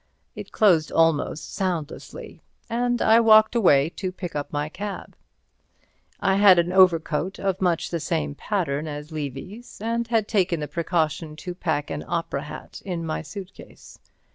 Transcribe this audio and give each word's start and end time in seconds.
It 0.35 0.51
closed 0.51 0.91
almost 0.91 1.53
soundlessly, 1.53 2.41
and 2.71 3.03
I 3.03 3.19
walked 3.19 3.53
away 3.53 3.89
to 3.97 4.11
pick 4.11 4.35
up 4.35 4.51
my 4.51 4.67
cab. 4.67 5.15
I 6.19 6.37
had 6.37 6.57
an 6.57 6.73
overcoat 6.73 7.37
of 7.37 7.61
much 7.61 7.91
the 7.91 7.99
same 7.99 8.33
pattern 8.33 8.87
as 8.87 9.11
Levy's, 9.11 9.79
and 9.79 10.07
had 10.07 10.27
taken 10.27 10.59
the 10.59 10.67
precaution 10.67 11.35
to 11.45 11.53
pack 11.53 11.91
an 11.91 12.03
opera 12.07 12.41
hat 12.41 12.81
in 12.83 13.05
my 13.05 13.21
suitcase. 13.21 13.99